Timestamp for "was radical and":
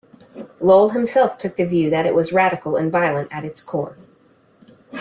2.15-2.91